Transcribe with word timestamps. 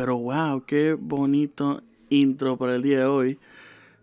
Pero 0.00 0.16
wow, 0.16 0.64
qué 0.64 0.94
bonito 0.98 1.82
intro 2.08 2.56
para 2.56 2.74
el 2.74 2.80
día 2.80 3.00
de 3.00 3.04
hoy. 3.04 3.38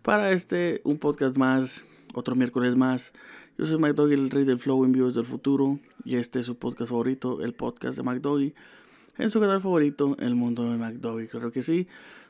Para 0.04 0.29
este, 0.29 0.79
un 0.84 1.00
podcast 1.00 1.36
más, 1.38 1.86
otro 2.14 2.36
miércoles 2.36 2.75
más. 2.75 3.14
Yo 3.57 3.66
soy 3.66 3.79
Mike 3.79 3.93
Doggy, 3.93 4.14
el 4.14 4.29
rey 4.29 4.46
del 4.46 4.60
flow 4.60 4.86
en 4.86 4.91
vivos 4.91 5.15
del 5.15 5.25
futuro. 5.25 5.79
Y 6.04 6.18
este 6.18 6.38
es 6.38 6.46
su 6.46 6.55
podcast 6.55 6.91
favorito, 6.91 7.43
el 7.43 7.55
podcast 7.55 7.97
de 7.97 8.04
Mike 8.04 8.20
Doggy. 8.20 8.54
En 9.18 9.32
su 9.32 9.39
canal 9.39 9.60
favorito, 9.60 10.15
El 10.20 10.36
Mundo 10.36 10.70
de 10.70 10.78
Mike 10.78 11.00
Doggy. 11.00 11.29
Claro 11.29 11.52
que 11.52 11.64
sí. 11.64 11.88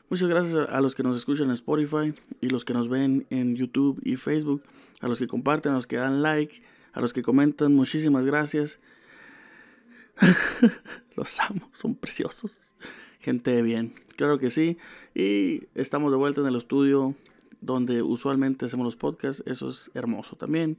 Muchas 0.08 0.30
gracias 0.30 0.66
a 0.66 0.80
los 0.80 0.94
que 0.94 1.02
nos 1.02 1.18
escuchan 1.18 1.48
en 1.48 1.52
Spotify 1.52 2.14
y 2.40 2.48
los 2.48 2.64
que 2.64 2.72
nos 2.72 2.88
ven 2.88 3.26
en 3.28 3.54
YouTube 3.54 4.00
y 4.02 4.16
Facebook. 4.16 4.62
A 5.02 5.08
los 5.08 5.18
que 5.18 5.28
comparten, 5.28 5.72
a 5.72 5.74
los 5.74 5.86
que 5.86 5.96
dan 5.96 6.22
like, 6.22 6.62
a 6.94 7.02
los 7.02 7.12
que 7.12 7.20
comentan. 7.20 7.74
Muchísimas 7.74 8.24
gracias. 8.24 8.80
los 11.16 11.38
amo, 11.40 11.68
son 11.74 11.94
preciosos 11.96 12.67
gente 13.18 13.50
de 13.50 13.62
bien. 13.62 13.94
Claro 14.16 14.38
que 14.38 14.50
sí. 14.50 14.78
Y 15.14 15.64
estamos 15.74 16.10
de 16.10 16.18
vuelta 16.18 16.40
en 16.40 16.48
el 16.48 16.56
estudio 16.56 17.14
donde 17.60 18.02
usualmente 18.02 18.66
hacemos 18.66 18.84
los 18.84 18.96
podcasts. 18.96 19.42
Eso 19.46 19.68
es 19.68 19.90
hermoso 19.94 20.36
también. 20.36 20.78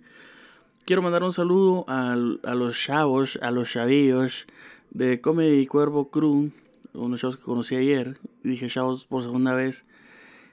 Quiero 0.85 1.02
mandar 1.02 1.23
un 1.23 1.34
saludo 1.34 1.85
a, 1.88 2.13
a 2.13 2.55
los 2.55 2.79
chavos, 2.79 3.39
a 3.41 3.52
los 3.52 3.71
chavillos 3.71 4.48
de 4.91 5.21
Comedy 5.21 5.65
Cuervo 5.67 6.09
Crew. 6.09 6.52
Unos 6.93 7.21
chavos 7.21 7.38
que 7.38 7.43
conocí 7.43 7.75
ayer. 7.75 8.17
dije 8.43 8.67
chavos 8.67 9.05
por 9.05 9.21
segunda 9.23 9.53
vez. 9.53 9.85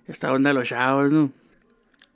Esta 0.07 0.33
onda 0.33 0.51
de 0.51 0.55
los 0.55 0.69
chavos, 0.69 1.11
¿no? 1.11 1.33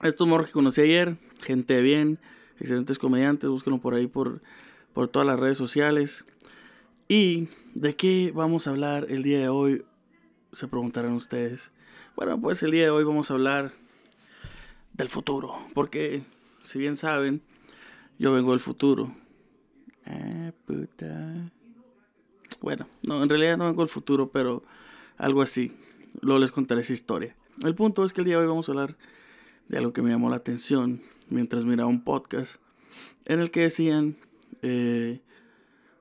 Estos 0.03 0.29
morros 0.29 0.49
que 0.49 0.53
conocí 0.53 0.83
ayer. 0.83 1.17
Gente 1.43 1.75
de 1.75 1.83
bien. 1.83 2.19
Excelentes 2.59 2.99
comediantes. 2.99 3.49
Búsquenlo 3.49 3.81
por 3.81 3.95
ahí 3.95 4.07
por, 4.07 4.43
por 4.93 5.09
todas 5.09 5.27
las 5.27 5.41
redes 5.41 5.57
sociales. 5.57 6.25
¿Y 7.11 7.49
de 7.75 7.97
qué 7.97 8.31
vamos 8.33 8.69
a 8.69 8.71
hablar 8.71 9.07
el 9.09 9.25
día 9.25 9.41
de 9.41 9.49
hoy? 9.49 9.85
Se 10.53 10.69
preguntarán 10.69 11.15
ustedes. 11.15 11.73
Bueno, 12.15 12.41
pues 12.41 12.63
el 12.63 12.71
día 12.71 12.85
de 12.85 12.91
hoy 12.91 13.03
vamos 13.03 13.33
a 13.33 13.35
hablar 13.35 13.73
del 14.93 15.09
futuro. 15.09 15.53
Porque, 15.75 16.23
si 16.63 16.79
bien 16.79 16.95
saben, 16.97 17.43
yo 18.21 18.33
vengo 18.33 18.53
del 18.53 18.61
futuro. 18.61 19.13
Ah, 20.07 20.53
puta. 20.65 21.51
Bueno, 22.61 22.87
no, 23.03 23.25
en 23.25 23.29
realidad 23.29 23.59
no 23.59 23.67
vengo 23.67 23.83
del 23.83 23.91
futuro, 23.91 24.31
pero 24.31 24.63
algo 25.17 25.43
así. 25.43 25.77
Luego 26.21 26.39
les 26.39 26.53
contaré 26.53 26.83
esa 26.83 26.93
historia. 26.93 27.35
El 27.65 27.75
punto 27.75 28.05
es 28.05 28.13
que 28.13 28.21
el 28.21 28.27
día 28.27 28.37
de 28.37 28.43
hoy 28.43 28.49
vamos 28.49 28.69
a 28.69 28.73
hablar 28.73 28.97
de 29.67 29.79
algo 29.79 29.93
que 29.93 30.03
me 30.03 30.11
llamó 30.11 30.31
la 30.31 30.37
atención 30.37 31.03
mientras 31.29 31.65
miraba 31.65 31.91
un 31.91 32.05
podcast 32.05 32.61
en 33.25 33.41
el 33.41 33.51
que 33.51 33.63
decían 33.63 34.17
eh, 34.63 35.23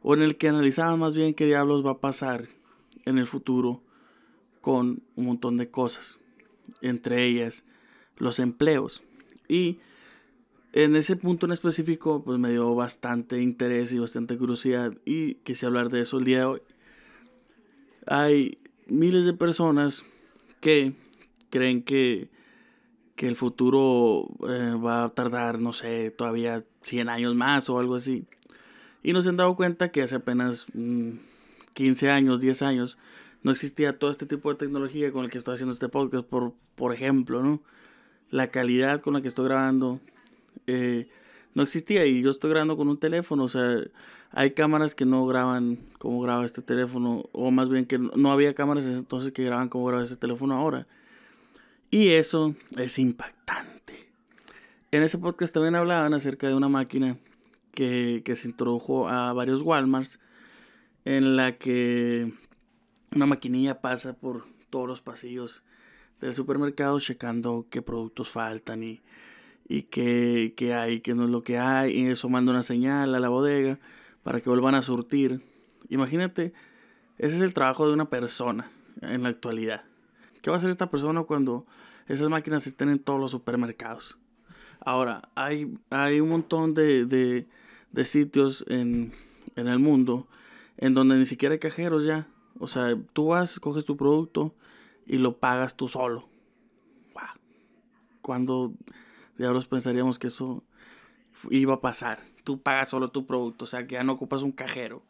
o 0.01 0.13
en 0.13 0.21
el 0.21 0.37
que 0.37 0.49
analizaban 0.49 0.99
más 0.99 1.15
bien 1.15 1.33
qué 1.33 1.45
diablos 1.45 1.85
va 1.85 1.91
a 1.91 1.99
pasar 1.99 2.47
en 3.05 3.17
el 3.17 3.25
futuro 3.25 3.81
con 4.61 5.01
un 5.15 5.25
montón 5.25 5.57
de 5.57 5.69
cosas, 5.69 6.19
entre 6.81 7.25
ellas 7.25 7.65
los 8.17 8.39
empleos. 8.39 9.03
Y 9.47 9.79
en 10.73 10.95
ese 10.95 11.15
punto 11.15 11.45
en 11.45 11.51
específico, 11.51 12.23
pues 12.23 12.37
me 12.39 12.51
dio 12.51 12.75
bastante 12.75 13.41
interés 13.41 13.91
y 13.91 13.99
bastante 13.99 14.37
curiosidad 14.37 14.93
y 15.05 15.35
quise 15.35 15.65
hablar 15.65 15.89
de 15.89 16.01
eso 16.01 16.19
el 16.19 16.25
día 16.25 16.39
de 16.39 16.45
hoy. 16.45 16.61
Hay 18.05 18.59
miles 18.87 19.25
de 19.25 19.33
personas 19.33 20.03
que 20.61 20.93
creen 21.49 21.83
que, 21.83 22.29
que 23.15 23.27
el 23.27 23.35
futuro 23.35 24.27
eh, 24.47 24.75
va 24.75 25.05
a 25.05 25.09
tardar, 25.09 25.59
no 25.59 25.73
sé, 25.73 26.11
todavía 26.11 26.63
100 26.81 27.09
años 27.09 27.35
más 27.35 27.69
o 27.69 27.79
algo 27.79 27.95
así. 27.95 28.25
Y 29.03 29.13
nos 29.13 29.27
han 29.27 29.37
dado 29.37 29.55
cuenta 29.55 29.91
que 29.91 30.01
hace 30.01 30.15
apenas 30.15 30.67
15 31.73 32.05
mm, 32.05 32.09
años, 32.09 32.41
10 32.41 32.61
años, 32.61 32.97
no 33.43 33.51
existía 33.51 33.97
todo 33.97 34.11
este 34.11 34.25
tipo 34.25 34.49
de 34.49 34.55
tecnología 34.57 35.11
con 35.11 35.25
el 35.25 35.31
que 35.31 35.37
estoy 35.37 35.53
haciendo 35.53 35.73
este 35.73 35.89
podcast, 35.89 36.25
por, 36.25 36.53
por 36.75 36.93
ejemplo, 36.93 37.41
¿no? 37.41 37.61
La 38.29 38.51
calidad 38.51 39.01
con 39.01 39.13
la 39.13 39.21
que 39.21 39.27
estoy 39.27 39.45
grabando 39.45 39.99
eh, 40.67 41.07
no 41.53 41.63
existía 41.63 42.05
y 42.05 42.21
yo 42.21 42.29
estoy 42.29 42.49
grabando 42.51 42.77
con 42.77 42.89
un 42.89 42.99
teléfono, 42.99 43.45
o 43.45 43.47
sea, 43.47 43.81
hay 44.31 44.51
cámaras 44.51 44.93
que 44.93 45.05
no 45.05 45.25
graban 45.25 45.79
como 45.97 46.21
graba 46.21 46.45
este 46.45 46.61
teléfono, 46.61 47.23
o 47.31 47.51
más 47.51 47.69
bien 47.69 47.85
que 47.85 47.97
no 47.97 48.31
había 48.31 48.53
cámaras 48.53 48.85
entonces 48.85 49.31
que 49.31 49.43
graban 49.43 49.69
como 49.69 49.85
graba 49.85 50.03
este 50.03 50.17
teléfono 50.17 50.55
ahora. 50.55 50.87
Y 51.89 52.09
eso 52.09 52.55
es 52.77 52.99
impactante. 52.99 54.11
En 54.91 55.01
ese 55.01 55.17
podcast 55.17 55.53
también 55.53 55.75
hablaban 55.75 56.13
acerca 56.13 56.47
de 56.47 56.53
una 56.53 56.69
máquina 56.69 57.17
que, 57.79 58.35
se 58.35 58.49
introdujo 58.49 59.07
a 59.07 59.31
varios 59.31 59.61
Walmarts, 59.61 60.19
en 61.05 61.37
la 61.37 61.57
que 61.57 62.33
una 63.15 63.25
maquinilla 63.25 63.79
pasa 63.79 64.13
por 64.13 64.45
todos 64.69 64.87
los 64.87 65.01
pasillos 65.01 65.63
del 66.19 66.35
supermercado 66.35 66.99
checando 66.99 67.67
qué 67.69 67.81
productos 67.81 68.29
faltan 68.29 68.83
y, 68.83 69.01
y 69.67 69.83
qué, 69.83 70.53
qué 70.57 70.73
hay, 70.73 70.99
qué 70.99 71.15
no 71.15 71.23
es 71.23 71.29
lo 71.29 71.41
que 71.41 71.57
hay, 71.57 71.93
y 71.93 72.07
eso 72.07 72.27
manda 72.27 72.51
una 72.51 72.63
señal 72.63 73.15
a 73.15 73.19
la 73.19 73.29
bodega 73.29 73.79
para 74.23 74.41
que 74.41 74.49
vuelvan 74.49 74.75
a 74.75 74.81
surtir. 74.81 75.41
Imagínate, 75.87 76.53
ese 77.17 77.37
es 77.37 77.41
el 77.41 77.53
trabajo 77.53 77.87
de 77.87 77.93
una 77.93 78.09
persona 78.09 78.69
en 79.01 79.23
la 79.23 79.29
actualidad. 79.29 79.85
¿Qué 80.41 80.49
va 80.49 80.57
a 80.57 80.59
hacer 80.59 80.69
esta 80.69 80.91
persona 80.91 81.23
cuando 81.23 81.65
esas 82.07 82.27
máquinas 82.27 82.67
estén 82.67 82.89
en 82.89 82.99
todos 82.99 83.21
los 83.21 83.31
supermercados? 83.31 84.17
Ahora, 84.81 85.29
hay, 85.35 85.73
hay 85.89 86.19
un 86.19 86.29
montón 86.29 86.73
de, 86.73 87.05
de 87.05 87.47
sitios 88.03 88.65
en, 88.67 89.13
el 89.55 89.79
mundo 89.79 90.27
en 90.77 90.93
donde 90.93 91.17
ni 91.17 91.25
siquiera 91.25 91.53
hay 91.53 91.59
cajeros 91.59 92.05
ya. 92.05 92.27
O 92.59 92.67
sea, 92.67 92.97
tú 93.13 93.27
vas, 93.27 93.59
coges 93.59 93.85
tu 93.85 93.97
producto 93.97 94.55
y 95.05 95.17
lo 95.17 95.37
pagas 95.37 95.75
tú 95.75 95.87
solo. 95.87 96.29
Wow. 97.13 97.41
Cuando 98.21 98.73
diablos 99.37 99.67
pensaríamos 99.67 100.19
que 100.19 100.27
eso 100.27 100.63
iba 101.49 101.75
a 101.75 101.81
pasar? 101.81 102.19
Tú 102.43 102.61
pagas 102.61 102.89
solo 102.89 103.11
tu 103.11 103.25
producto, 103.25 103.65
o 103.65 103.67
sea, 103.67 103.87
que 103.87 103.93
ya 103.93 104.03
no 104.03 104.13
ocupas 104.13 104.43
un 104.43 104.51
cajero. 104.51 105.03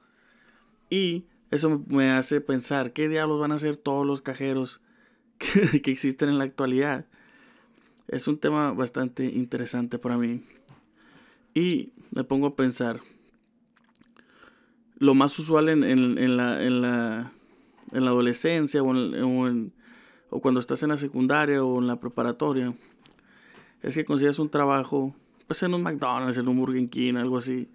Y 0.90 1.25
eso 1.51 1.84
me 1.88 2.11
hace 2.11 2.41
pensar, 2.41 2.94
¿qué 2.94 3.07
diablos 3.07 3.40
van 3.40 3.51
a 3.51 3.56
hacer 3.56 3.78
todos 3.78 4.06
los 4.06 4.22
cajeros 4.22 4.81
que, 5.38 5.81
que 5.81 5.91
existen 5.91 6.29
en 6.29 6.38
la 6.38 6.44
actualidad? 6.44 7.06
Es 8.07 8.28
un 8.28 8.40
tema 8.40 8.72
bastante 8.72 9.25
interesante 9.25 10.00
para 10.00 10.17
mí. 10.17 10.44
Y 11.53 11.94
me 12.12 12.24
pongo 12.24 12.47
a 12.47 12.56
pensar, 12.56 13.02
lo 14.97 15.16
más 15.16 15.38
usual 15.40 15.70
en, 15.70 15.84
en, 15.84 16.38
la, 16.38 16.64
en, 16.64 16.81
la, 16.81 17.31
en 17.92 18.06
la 18.06 18.12
adolescencia 18.12 18.84
o, 18.84 18.92
en, 18.96 19.74
o, 20.30 20.42
cuando 20.42 20.59
estás 20.59 20.84
en 20.84 20.90
la 20.90 20.97
secundaria 20.97 21.64
o 21.64 21.80
en 21.80 21.88
la 21.88 22.00
preparatoria 22.00 22.74
es 23.81 23.96
que 23.96 24.06
consigas 24.06 24.40
un 24.40 24.50
trabajo 24.50 25.16
pues 25.47 25.64
en 25.64 25.74
un 25.74 25.81
McDonald's, 25.81 26.38
en 26.38 26.47
un 26.47 26.58
Burger 26.58 26.90
King, 26.90 27.16
algo 27.16 27.38
así, 27.38 27.70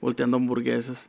volteando 0.00 0.36
hamburguesas. 0.38 1.08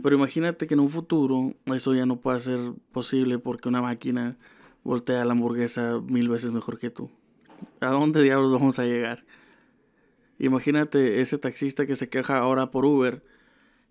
Pero 0.00 0.16
imagínate 0.16 0.66
que 0.66 0.74
en 0.74 0.80
un 0.80 0.90
futuro 0.90 1.54
eso 1.66 1.94
ya 1.94 2.06
no 2.06 2.20
puede 2.20 2.38
ser 2.40 2.60
posible 2.92 3.38
porque 3.38 3.68
una 3.68 3.82
máquina 3.82 4.36
voltea 4.84 5.24
la 5.24 5.32
hamburguesa 5.32 6.00
mil 6.00 6.28
veces 6.28 6.52
mejor 6.52 6.78
que 6.78 6.90
tú. 6.90 7.10
¿A 7.80 7.86
dónde 7.88 8.22
diablos 8.22 8.52
vamos 8.52 8.78
a 8.78 8.84
llegar? 8.84 9.24
Imagínate 10.38 11.20
ese 11.20 11.38
taxista 11.38 11.86
que 11.86 11.96
se 11.96 12.08
queja 12.08 12.38
ahora 12.38 12.70
por 12.70 12.84
Uber 12.84 13.22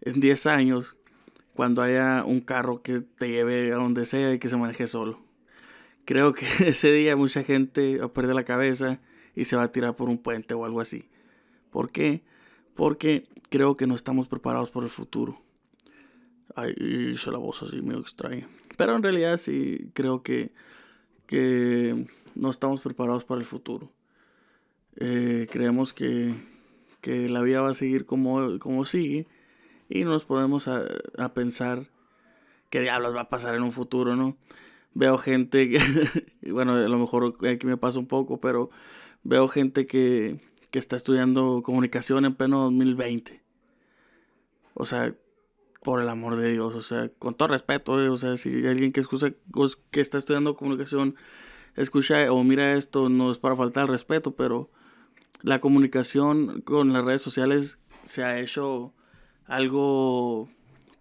en 0.02 0.20
10 0.20 0.46
años 0.48 0.96
cuando 1.54 1.82
haya 1.82 2.24
un 2.26 2.42
carro 2.42 2.82
que 2.82 3.02
te 3.02 3.30
lleve 3.30 3.72
a 3.72 3.76
donde 3.76 4.06
sea 4.06 4.34
y 4.34 4.40
que 4.40 4.50
se 4.50 4.58
maneje 4.58 4.88
solo. 4.88 5.20
Creo 6.06 6.34
que 6.34 6.46
ese 6.68 6.92
día 6.92 7.16
mucha 7.16 7.44
gente 7.44 7.98
va 7.98 8.06
a 8.06 8.14
perder 8.14 8.36
la 8.36 8.46
cabeza 8.46 9.00
y 9.36 9.46
se 9.46 9.56
va 9.56 9.64
a 9.64 9.72
tirar 9.72 9.96
por 9.96 10.10
un 10.10 10.18
puente 10.18 10.54
o 10.54 10.66
algo 10.66 10.82
así. 10.82 11.10
¿Por 11.72 11.92
qué? 11.92 12.24
Porque 12.76 13.28
creo 13.50 13.76
que 13.76 13.88
no 13.88 13.96
estamos 13.96 14.28
preparados 14.28 14.70
por 14.70 14.84
el 14.84 14.90
futuro. 14.90 15.42
Ay, 16.56 16.74
hizo 17.14 17.32
la 17.32 17.40
voz 17.40 17.64
así 17.64 17.82
medio 17.82 18.02
extraña. 18.02 18.48
Pero 18.78 18.96
en 18.96 19.04
realidad 19.04 19.38
sí 19.38 19.90
creo 19.94 20.24
que, 20.24 20.52
que 21.26 22.06
no 22.36 22.50
estamos 22.50 22.82
preparados 22.82 23.24
para 23.24 23.40
el 23.40 23.46
futuro. 23.46 23.92
Eh, 24.98 25.48
creemos 25.52 25.94
que, 25.94 26.36
que, 27.02 27.30
la 27.30 27.42
vida 27.42 27.62
va 27.62 27.72
a 27.72 27.74
seguir 27.74 28.06
como, 28.06 28.60
como 28.60 28.86
sigue 28.86 29.28
y 29.90 30.04
nos 30.04 30.26
podemos 30.26 30.68
a, 30.68 30.84
a, 31.18 31.34
pensar 31.34 31.88
qué 32.70 32.82
diablos 32.82 33.16
va 33.16 33.22
a 33.22 33.30
pasar 33.30 33.56
en 33.56 33.64
un 33.64 33.72
futuro, 33.72 34.16
¿no? 34.16 34.38
Veo 34.94 35.18
gente 35.18 35.80
bueno, 36.52 36.74
a 36.74 36.88
lo 36.88 37.00
mejor 37.00 37.36
aquí 37.52 37.66
me 37.66 37.78
pasa 37.78 38.00
un 38.00 38.08
poco, 38.08 38.40
pero 38.40 38.70
veo 39.24 39.48
gente 39.48 39.88
que, 39.88 40.40
que 40.70 40.80
está 40.80 40.96
estudiando 40.96 41.62
comunicación 41.64 42.26
en 42.26 42.36
pleno 42.36 42.60
2020. 42.64 43.44
O 44.76 44.86
sea, 44.86 45.16
por 45.84 46.02
el 46.02 46.10
amor 46.10 46.36
de 46.36 46.52
Dios, 46.52 46.76
o 46.76 46.82
sea, 46.82 47.10
con 47.20 47.36
todo 47.36 47.50
respeto, 47.50 48.02
eh, 48.02 48.10
o 48.10 48.18
sea, 48.18 48.38
si 48.38 48.66
alguien 48.66 48.92
que, 48.92 49.02
excusa, 49.02 49.34
que 49.92 50.02
está 50.02 50.18
estudiando 50.18 50.56
comunicación 50.56 51.16
escucha 51.76 52.32
o 52.32 52.44
mira 52.44 52.74
esto, 52.74 53.10
no 53.10 53.32
es 53.32 53.38
para 53.38 53.56
faltar 53.56 53.90
respeto, 53.90 54.36
pero 54.36 54.72
la 55.44 55.60
comunicación 55.60 56.62
con 56.62 56.94
las 56.94 57.06
redes 57.06 57.22
sociales 57.22 57.78
se 58.04 58.24
ha 58.24 58.40
hecho 58.40 58.94
algo 59.46 60.50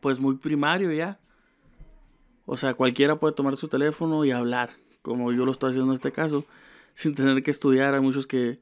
pues 0.01 0.19
muy 0.19 0.37
primario 0.37 0.93
ya. 0.93 1.21
O 2.45 2.57
sea, 2.57 2.75
cualquiera 2.75 3.19
puede 3.19 3.35
tomar 3.35 3.57
su 3.57 3.69
teléfono 3.69 4.25
y 4.25 4.33
hablar, 4.33 4.71
como 5.01 5.33
yo 5.33 5.47
lo 5.47 5.53
estoy 5.53 5.71
haciendo 5.71 5.93
en 5.93 5.95
este 5.95 6.11
caso, 6.11 6.45
sin 6.93 7.15
tener 7.15 7.43
que 7.43 7.53
estudiar. 7.53 7.95
Hay 7.95 8.01
muchos 8.01 8.27
que, 8.27 8.61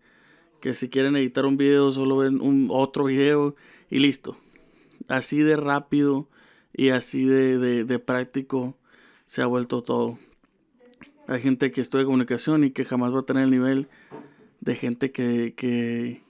que 0.61 0.75
si 0.75 0.91
quieren 0.91 1.17
editar 1.17 1.47
un 1.47 1.57
video 1.57 1.91
solo 1.91 2.19
ven 2.19 2.41
un 2.43 2.69
otro 2.71 3.05
video 3.05 3.57
y 3.89 3.99
listo. 4.01 4.37
Así 5.09 5.41
de 5.41 5.57
rápido 5.57 6.29
y 6.75 6.91
así 6.91 7.25
de, 7.25 7.85
de, 7.85 7.99
práctico 7.99 8.77
se 9.25 9.41
ha 9.41 9.47
vuelto 9.47 9.83
todo. 9.83 10.19
Hay 11.27 11.41
gente 11.41 11.71
que 11.71 11.81
estudia 11.81 12.05
comunicación 12.05 12.65
y 12.65 12.71
que 12.71 12.85
jamás 12.85 13.15
va 13.15 13.21
a 13.21 13.27
tener 13.27 13.45
el 13.45 13.51
nivel 13.51 13.89
de 14.61 14.77
gente 14.77 15.13
que, 15.13 15.55
que 15.57 16.23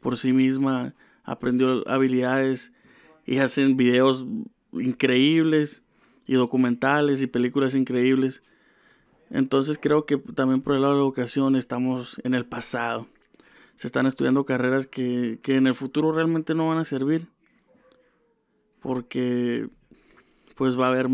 por 0.00 0.16
sí 0.16 0.32
misma 0.32 0.94
aprendió 1.24 1.86
habilidades 1.88 2.72
y 3.26 3.38
hacen 3.38 3.76
videos 3.76 4.26
increíbles 4.72 5.82
y 6.26 6.34
documentales 6.34 7.22
y 7.22 7.26
películas 7.26 7.74
increíbles. 7.74 8.42
Entonces 9.30 9.78
creo 9.80 10.06
que 10.06 10.16
también 10.16 10.60
por 10.60 10.74
el 10.74 10.82
lado 10.82 10.94
de 10.94 10.98
la 10.98 11.04
educación 11.04 11.54
estamos 11.56 12.20
en 12.24 12.34
el 12.34 12.46
pasado. 12.46 13.06
Se 13.76 13.86
están 13.86 14.06
estudiando 14.06 14.44
carreras 14.44 14.86
que, 14.86 15.38
que 15.42 15.56
en 15.56 15.66
el 15.66 15.74
futuro 15.74 16.12
realmente 16.12 16.54
no 16.54 16.68
van 16.68 16.78
a 16.78 16.84
servir. 16.84 17.28
Porque 18.80 19.68
pues 20.56 20.78
va 20.78 20.86
a 20.86 20.90
haber 20.90 21.08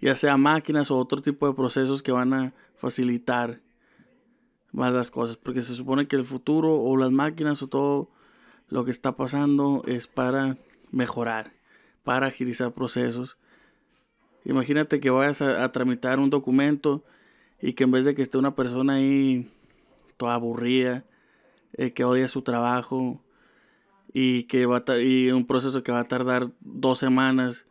ya 0.00 0.14
sea 0.14 0.36
máquinas 0.36 0.90
o 0.90 0.98
otro 0.98 1.22
tipo 1.22 1.46
de 1.48 1.54
procesos 1.54 2.02
que 2.02 2.12
van 2.12 2.34
a 2.34 2.54
facilitar 2.74 3.60
más 4.74 4.92
las 4.92 5.10
cosas. 5.10 5.36
Porque 5.36 5.62
se 5.62 5.74
supone 5.74 6.06
que 6.06 6.16
el 6.16 6.24
futuro 6.24 6.74
o 6.74 6.96
las 6.96 7.10
máquinas 7.10 7.62
o 7.62 7.68
todo 7.68 8.10
lo 8.68 8.84
que 8.84 8.90
está 8.90 9.16
pasando 9.16 9.82
es 9.86 10.06
para 10.06 10.58
mejorar, 10.90 11.52
para 12.02 12.26
agilizar 12.26 12.72
procesos. 12.72 13.38
Imagínate 14.44 15.00
que 15.00 15.10
vayas 15.10 15.40
a, 15.40 15.70
tramitar 15.72 16.18
un 16.18 16.28
documento 16.28 17.04
y 17.62 17.72
que 17.72 17.84
en 17.84 17.92
vez 17.92 18.04
de 18.04 18.14
que 18.14 18.22
esté 18.22 18.36
una 18.36 18.54
persona 18.54 18.94
ahí 18.94 19.50
toda 20.16 20.34
aburrida, 20.34 21.04
eh, 21.72 21.92
que 21.92 22.04
odia 22.04 22.28
su 22.28 22.42
trabajo 22.42 23.22
y 24.12 24.44
que 24.44 24.66
va 24.66 24.84
a 24.86 24.98
y 24.98 25.30
un 25.30 25.46
proceso 25.46 25.82
que 25.82 25.92
va 25.92 26.00
a 26.00 26.04
tardar 26.04 26.50
dos 26.60 26.98
semanas. 26.98 27.66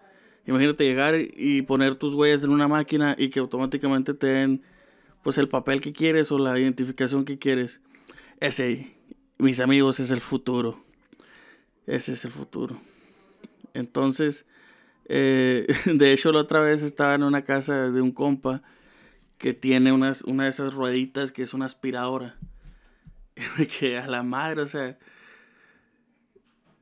Imagínate 0.46 0.84
llegar 0.84 1.16
y 1.16 1.62
poner 1.62 1.96
tus 1.96 2.16
huellas 2.16 2.44
en 2.44 2.50
una 2.50 2.68
máquina 2.68 3.16
y 3.18 3.30
que 3.30 3.40
automáticamente 3.40 4.14
te 4.14 4.28
den 4.28 4.64
pues 5.24 5.38
el 5.38 5.48
papel 5.48 5.82
que 5.82 5.94
quieres 5.94 6.32
o 6.32 6.38
la 6.38 6.60
identificación 6.60 7.26
que 7.26 7.40
quieres. 7.40 7.82
Ese, 8.40 8.96
mis 9.38 9.62
amigos, 9.62 10.00
es 10.00 10.12
el 10.12 10.22
futuro. 10.22 10.84
Ese 11.88 12.12
es 12.12 12.26
el 12.26 12.32
futuro. 12.32 12.80
Entonces, 13.74 14.46
eh, 15.06 15.66
de 15.86 16.12
hecho, 16.12 16.32
la 16.32 16.42
otra 16.42 16.60
vez 16.60 16.84
estaba 16.84 17.16
en 17.16 17.24
una 17.24 17.44
casa 17.44 17.90
de 17.90 18.02
un 18.02 18.12
compa 18.12 18.62
que 19.38 19.54
tiene 19.54 19.92
unas, 19.92 20.24
una 20.24 20.44
de 20.44 20.50
esas 20.50 20.74
rueditas 20.74 21.32
que 21.32 21.44
es 21.44 21.54
una 21.54 21.66
aspiradora. 21.66 22.38
que 23.80 23.98
a 23.98 24.08
la 24.08 24.24
madre, 24.24 24.62
o 24.62 24.66
sea, 24.66 24.98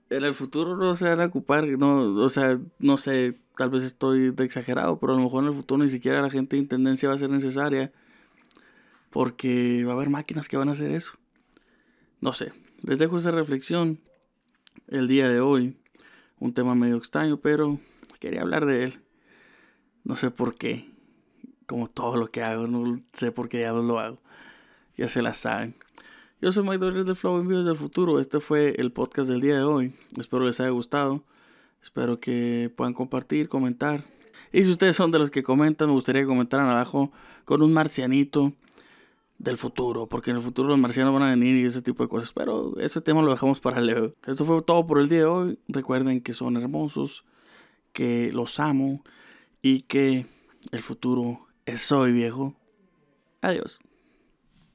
en 0.10 0.24
el 0.24 0.34
futuro 0.34 0.76
no 0.76 0.96
se 0.96 1.08
van 1.08 1.22
a 1.22 1.26
ocupar, 1.26 1.66
no, 1.66 2.00
o 2.00 2.30
sea, 2.30 2.60
no 2.80 2.98
sé, 2.98 3.40
tal 3.56 3.70
vez 3.70 3.84
estoy 3.84 4.32
de 4.32 4.44
exagerado, 4.44 5.00
pero 5.00 5.14
a 5.14 5.16
lo 5.16 5.24
mejor 5.24 5.44
en 5.44 5.50
el 5.50 5.56
futuro 5.56 5.82
ni 5.82 5.90
siquiera 5.90 6.22
la 6.22 6.30
gente 6.30 6.56
de 6.56 6.64
intendencia 6.64 7.08
va 7.08 7.16
a 7.16 7.20
ser 7.20 7.30
necesaria 7.30 7.94
porque 9.12 9.84
va 9.86 9.92
a 9.92 9.96
haber 9.96 10.10
máquinas 10.10 10.48
que 10.48 10.58
van 10.58 10.70
a 10.70 10.72
hacer 10.72 10.92
eso. 10.92 11.14
No 12.22 12.34
sé, 12.34 12.52
les 12.82 12.98
dejo 12.98 13.18
esa 13.18 13.32
reflexión 13.32 14.00
el 14.88 15.08
día 15.08 15.30
de 15.30 15.42
hoy. 15.42 15.78
Un 16.40 16.54
tema 16.54 16.74
medio 16.74 16.98
extraño, 16.98 17.38
pero 17.38 17.80
quería 18.20 18.42
hablar 18.42 18.66
de 18.66 18.86
él. 18.86 19.00
No 20.04 20.16
sé 20.16 20.32
por 20.32 20.56
qué. 20.56 20.90
Como 21.68 21.88
todo 21.88 22.18
lo 22.18 22.28
que 22.28 22.42
hago, 22.42 22.68
no 22.68 23.02
sé 23.14 23.32
por 23.32 23.48
qué 23.48 23.62
ya 23.62 23.72
lo 23.72 24.00
hago. 24.00 24.20
Ya 24.98 25.08
se 25.08 25.22
la 25.22 25.34
saben. 25.34 25.76
Yo 26.42 26.52
soy 26.52 26.64
Mike 26.64 26.80
Doris 26.80 27.06
de 27.06 27.16
Flow 27.16 27.40
Envíos 27.40 27.66
del 27.66 27.76
Futuro. 27.76 28.20
Este 28.20 28.40
fue 28.40 28.74
el 28.78 28.92
podcast 28.92 29.30
del 29.30 29.42
día 29.42 29.56
de 29.56 29.64
hoy. 29.64 29.94
Espero 30.18 30.44
les 30.44 30.60
haya 30.60 30.72
gustado. 30.72 31.24
Espero 31.84 32.20
que 32.20 32.72
puedan 32.76 32.94
compartir, 32.94 33.48
comentar. 33.48 34.04
Y 34.52 34.64
si 34.64 34.72
ustedes 34.72 34.96
son 34.96 35.12
de 35.12 35.20
los 35.20 35.32
que 35.32 35.44
comentan, 35.44 35.88
me 35.88 35.94
gustaría 35.94 36.24
que 36.24 36.28
comentaran 36.28 36.68
abajo 36.68 37.12
con 37.46 37.62
un 37.62 37.74
marcianito 37.74 38.54
del 39.42 39.58
futuro, 39.58 40.08
porque 40.08 40.30
en 40.30 40.38
el 40.38 40.44
futuro 40.44 40.70
los 40.70 40.80
marcianos 40.80 41.14
van 41.14 41.24
a 41.24 41.30
venir 41.32 41.56
y 41.56 41.66
ese 41.66 41.82
tipo 41.82 42.04
de 42.04 42.10
cosas. 42.10 42.32
Pero 42.32 42.78
ese 42.80 43.02
tema 43.02 43.22
lo 43.22 43.32
dejamos 43.32 43.60
para 43.60 43.82
luego. 43.82 44.14
Esto 44.26 44.46
fue 44.46 44.62
todo 44.62 44.86
por 44.86 45.00
el 45.00 45.10
día 45.10 45.20
de 45.20 45.26
hoy. 45.26 45.60
Recuerden 45.68 46.22
que 46.22 46.34
son 46.34 46.58
hermosos, 46.58 47.26
que 47.92 48.32
los 48.32 48.60
amo 48.60 49.04
y 49.62 49.82
que 49.84 50.28
el 50.72 50.82
futuro 50.82 51.48
es 51.66 51.92
hoy, 51.92 52.12
viejo. 52.12 52.56
Adiós. 53.42 53.80